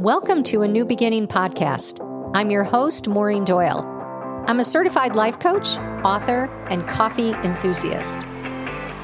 [0.00, 2.00] Welcome to a New Beginning podcast.
[2.34, 3.82] I'm your host, Maureen Doyle.
[4.46, 8.20] I'm a certified life coach, author, and coffee enthusiast.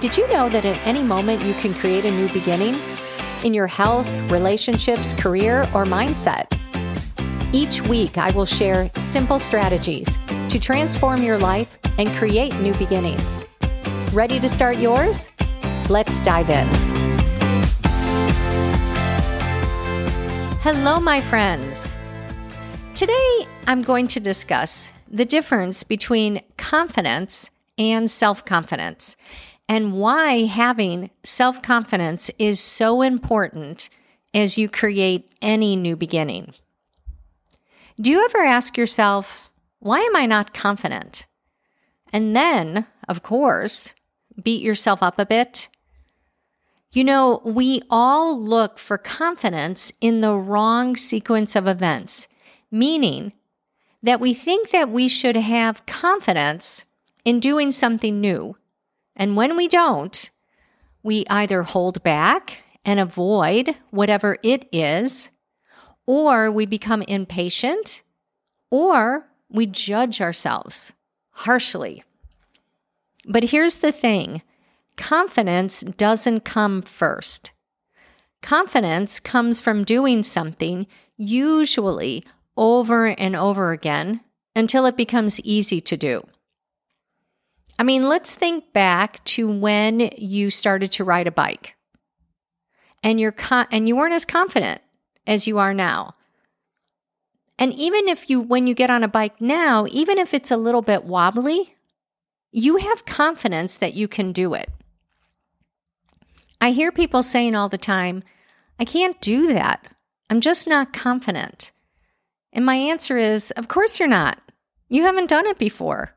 [0.00, 2.76] Did you know that at any moment you can create a new beginning
[3.42, 6.44] in your health, relationships, career, or mindset?
[7.54, 10.18] Each week, I will share simple strategies
[10.50, 13.44] to transform your life and create new beginnings.
[14.12, 15.30] Ready to start yours?
[15.88, 17.01] Let's dive in.
[20.64, 21.92] Hello, my friends.
[22.94, 29.16] Today, I'm going to discuss the difference between confidence and self confidence
[29.68, 33.88] and why having self confidence is so important
[34.32, 36.54] as you create any new beginning.
[38.00, 41.26] Do you ever ask yourself, why am I not confident?
[42.12, 43.94] And then, of course,
[44.40, 45.66] beat yourself up a bit
[46.92, 52.28] you know, we all look for confidence in the wrong sequence of events,
[52.70, 53.32] meaning
[54.02, 56.84] that we think that we should have confidence
[57.24, 58.56] in doing something new.
[59.16, 60.30] And when we don't,
[61.02, 65.30] we either hold back and avoid whatever it is,
[66.06, 68.02] or we become impatient,
[68.70, 70.92] or we judge ourselves
[71.30, 72.02] harshly.
[73.26, 74.42] But here's the thing
[74.96, 77.52] confidence doesn't come first.
[78.42, 82.24] Confidence comes from doing something, usually
[82.56, 84.20] over and over again,
[84.54, 86.22] until it becomes easy to do.
[87.78, 91.76] I mean, let's think back to when you started to ride a bike.
[93.02, 93.34] And you're
[93.70, 94.80] and you weren't as confident
[95.26, 96.14] as you are now.
[97.58, 100.56] And even if you when you get on a bike now, even if it's a
[100.56, 101.76] little bit wobbly,
[102.52, 104.68] you have confidence that you can do it.
[106.62, 108.22] I hear people saying all the time,
[108.78, 109.84] I can't do that.
[110.30, 111.72] I'm just not confident.
[112.52, 114.38] And my answer is, of course you're not.
[114.88, 116.14] You haven't done it before.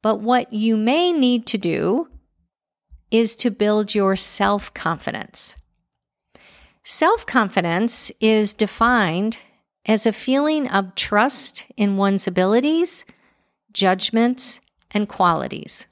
[0.00, 2.08] But what you may need to do
[3.10, 5.54] is to build your self confidence.
[6.82, 9.36] Self confidence is defined
[9.84, 13.04] as a feeling of trust in one's abilities,
[13.70, 15.88] judgments, and qualities.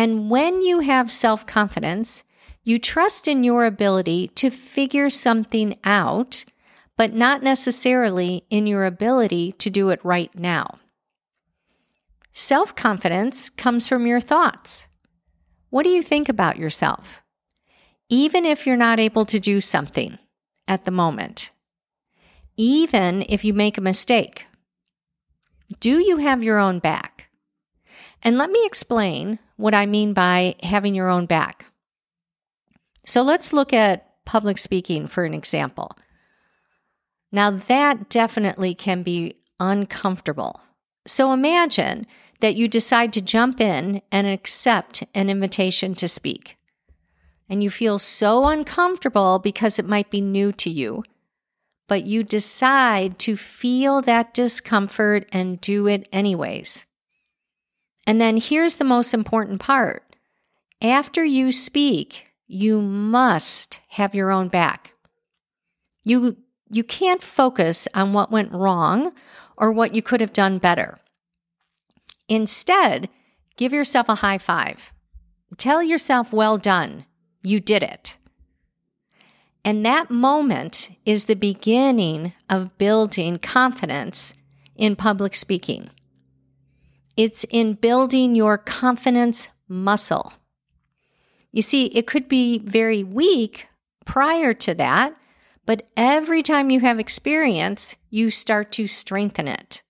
[0.00, 2.24] And when you have self confidence,
[2.64, 6.46] you trust in your ability to figure something out,
[6.96, 10.78] but not necessarily in your ability to do it right now.
[12.32, 14.86] Self confidence comes from your thoughts.
[15.68, 17.22] What do you think about yourself?
[18.08, 20.18] Even if you're not able to do something
[20.66, 21.50] at the moment,
[22.56, 24.46] even if you make a mistake,
[25.78, 27.28] do you have your own back?
[28.22, 31.66] And let me explain what I mean by having your own back.
[33.04, 35.96] So let's look at public speaking for an example.
[37.32, 40.60] Now, that definitely can be uncomfortable.
[41.06, 42.06] So imagine
[42.40, 46.56] that you decide to jump in and accept an invitation to speak.
[47.48, 51.04] And you feel so uncomfortable because it might be new to you,
[51.88, 56.86] but you decide to feel that discomfort and do it anyways.
[58.10, 60.16] And then here's the most important part
[60.82, 64.94] after you speak, you must have your own back.
[66.02, 66.36] You,
[66.68, 69.12] you can't focus on what went wrong
[69.56, 70.98] or what you could have done better.
[72.28, 73.08] Instead,
[73.56, 74.92] give yourself a high five.
[75.56, 77.04] Tell yourself, well done,
[77.44, 78.16] you did it.
[79.64, 84.34] And that moment is the beginning of building confidence
[84.74, 85.90] in public speaking.
[87.20, 90.32] It's in building your confidence muscle.
[91.52, 93.68] You see, it could be very weak
[94.06, 95.14] prior to that,
[95.66, 99.82] but every time you have experience, you start to strengthen it.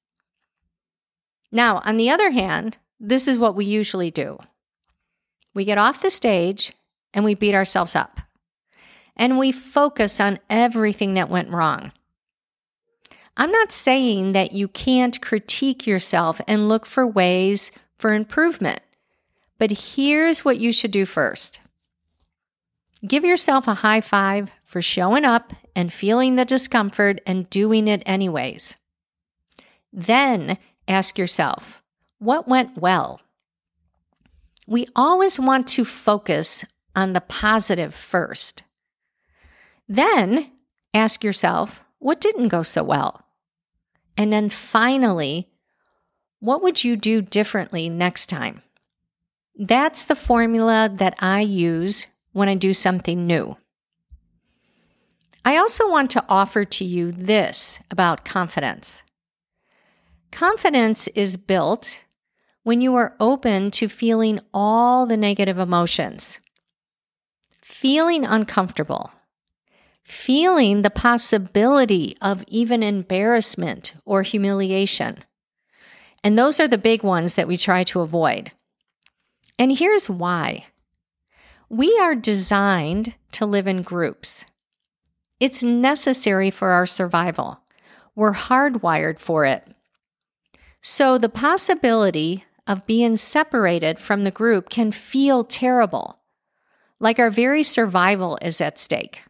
[1.52, 4.40] Now, on the other hand, this is what we usually do
[5.54, 6.72] we get off the stage
[7.14, 8.18] and we beat ourselves up,
[9.16, 11.92] and we focus on everything that went wrong.
[13.40, 18.80] I'm not saying that you can't critique yourself and look for ways for improvement,
[19.58, 21.58] but here's what you should do first
[23.02, 28.02] give yourself a high five for showing up and feeling the discomfort and doing it
[28.04, 28.76] anyways.
[29.90, 31.82] Then ask yourself,
[32.18, 33.22] what went well?
[34.66, 38.64] We always want to focus on the positive first.
[39.88, 40.52] Then
[40.92, 43.24] ask yourself, what didn't go so well?
[44.16, 45.48] And then finally,
[46.40, 48.62] what would you do differently next time?
[49.56, 53.56] That's the formula that I use when I do something new.
[55.44, 59.02] I also want to offer to you this about confidence
[60.30, 62.04] confidence is built
[62.62, 66.38] when you are open to feeling all the negative emotions,
[67.62, 69.10] feeling uncomfortable,
[70.02, 75.18] feeling the possibility of even embarrassment or humiliation.
[76.22, 78.52] And those are the big ones that we try to avoid.
[79.58, 80.66] And here's why
[81.68, 84.44] we are designed to live in groups.
[85.38, 87.60] It's necessary for our survival.
[88.16, 89.64] We're hardwired for it.
[90.82, 96.18] So the possibility of being separated from the group can feel terrible,
[96.98, 99.22] like our very survival is at stake.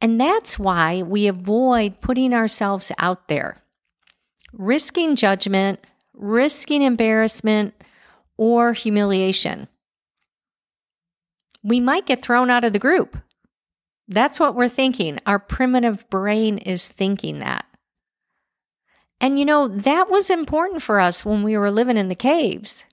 [0.00, 3.62] And that's why we avoid putting ourselves out there,
[4.52, 5.80] risking judgment,
[6.14, 7.74] risking embarrassment,
[8.36, 9.68] or humiliation.
[11.62, 13.18] We might get thrown out of the group.
[14.08, 15.18] That's what we're thinking.
[15.26, 17.66] Our primitive brain is thinking that.
[19.20, 22.84] And you know, that was important for us when we were living in the caves.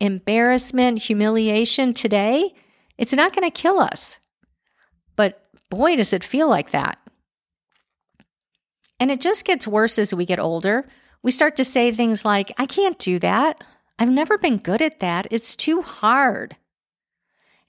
[0.00, 2.52] Embarrassment, humiliation today,
[2.98, 4.18] it's not going to kill us.
[5.74, 6.98] Boy, does it feel like that.
[9.00, 10.86] And it just gets worse as we get older.
[11.22, 13.62] We start to say things like, I can't do that.
[13.98, 15.26] I've never been good at that.
[15.30, 16.56] It's too hard.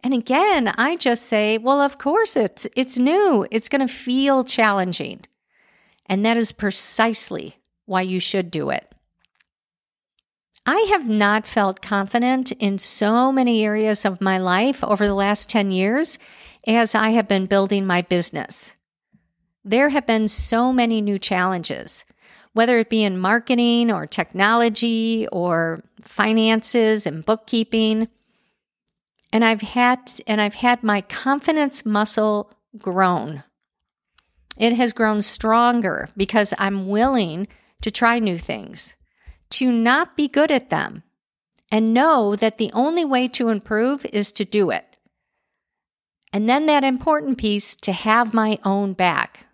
[0.03, 3.47] And again, I just say, well, of course it's it's new.
[3.49, 5.21] It's going to feel challenging.
[6.05, 7.55] And that is precisely
[7.85, 8.93] why you should do it.
[10.65, 15.49] I have not felt confident in so many areas of my life over the last
[15.49, 16.17] 10 years
[16.67, 18.75] as I have been building my business.
[19.63, 22.05] There have been so many new challenges,
[22.53, 28.07] whether it be in marketing or technology or finances and bookkeeping.
[29.33, 33.43] And I've had and I've had my confidence muscle grown.
[34.57, 37.47] It has grown stronger because I'm willing
[37.81, 38.95] to try new things,
[39.51, 41.03] to not be good at them,
[41.71, 44.94] and know that the only way to improve is to do it.
[46.35, 49.47] And then that important piece to have my own back,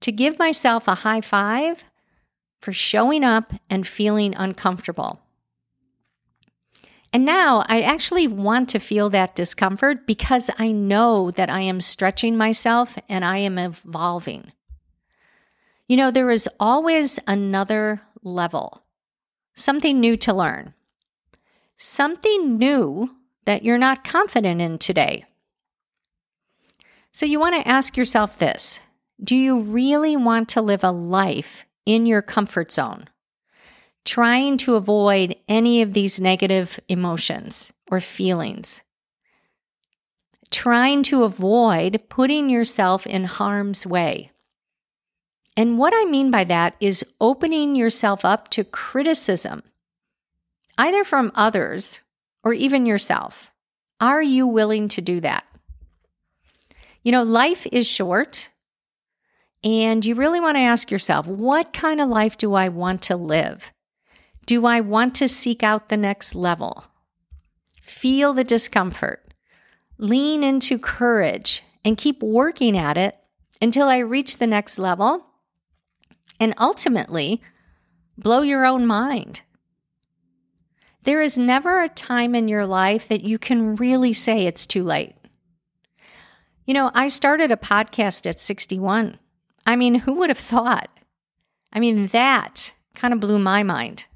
[0.00, 1.84] to give myself a high five
[2.60, 5.20] for showing up and feeling uncomfortable.
[7.12, 11.80] And now I actually want to feel that discomfort because I know that I am
[11.80, 14.52] stretching myself and I am evolving.
[15.88, 18.84] You know, there is always another level,
[19.56, 20.72] something new to learn,
[21.76, 23.10] something new
[23.44, 25.24] that you're not confident in today.
[27.16, 28.78] So you want to ask yourself this
[29.24, 33.08] Do you really want to live a life in your comfort zone,
[34.04, 38.82] trying to avoid any of these negative emotions or feelings?
[40.50, 44.30] Trying to avoid putting yourself in harm's way.
[45.56, 49.62] And what I mean by that is opening yourself up to criticism,
[50.76, 52.02] either from others
[52.44, 53.52] or even yourself.
[54.02, 55.46] Are you willing to do that?
[57.02, 58.50] You know, life is short,
[59.62, 63.16] and you really want to ask yourself what kind of life do I want to
[63.16, 63.72] live?
[64.46, 66.84] Do I want to seek out the next level?
[67.82, 69.34] Feel the discomfort,
[69.98, 73.16] lean into courage, and keep working at it
[73.60, 75.26] until I reach the next level
[76.38, 77.40] and ultimately
[78.18, 79.42] blow your own mind.
[81.04, 84.82] There is never a time in your life that you can really say it's too
[84.82, 85.14] late.
[86.66, 89.18] You know, I started a podcast at 61.
[89.64, 90.90] I mean, who would have thought?
[91.72, 94.06] I mean, that kind of blew my mind.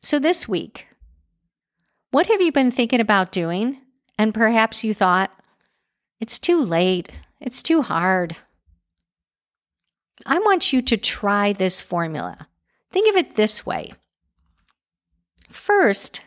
[0.00, 0.86] So, this week,
[2.12, 3.80] what have you been thinking about doing?
[4.18, 5.30] And perhaps you thought,
[6.20, 7.10] it's too late,
[7.40, 8.38] it's too hard.
[10.24, 12.48] I want you to try this formula.
[12.90, 13.92] Think of it this way.
[15.50, 16.22] First,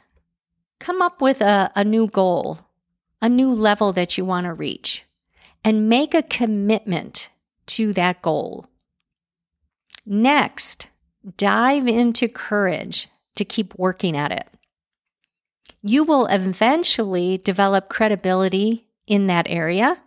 [0.79, 2.68] come up with a, a new goal,
[3.21, 5.05] a new level that you want to reach,
[5.63, 7.29] and make a commitment
[7.65, 8.67] to that goal.
[10.05, 10.87] Next,
[11.37, 14.47] dive into courage to keep working at it.
[15.81, 19.97] You will eventually develop credibility in that area.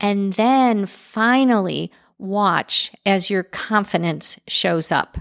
[0.00, 5.18] And then finally, watch as your confidence shows up.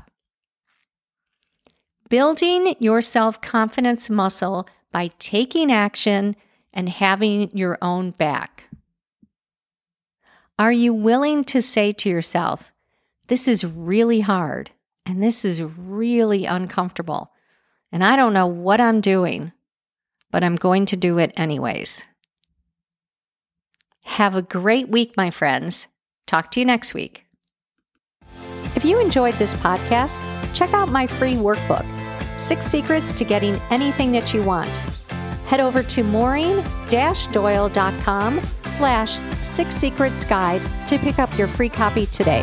[2.09, 6.35] Building your self confidence muscle by taking action
[6.73, 8.67] and having your own back.
[10.57, 12.71] Are you willing to say to yourself,
[13.27, 14.71] This is really hard
[15.05, 17.31] and this is really uncomfortable,
[17.91, 19.51] and I don't know what I'm doing,
[20.31, 22.01] but I'm going to do it anyways?
[24.03, 25.87] Have a great week, my friends.
[26.25, 27.25] Talk to you next week.
[28.75, 30.21] If you enjoyed this podcast,
[30.53, 31.85] check out my free workbook,
[32.37, 35.02] Six Secrets to Getting Anything That You Want.
[35.53, 42.41] Head over to maureen-doyle.com slash six secrets guide to pick up your free copy today.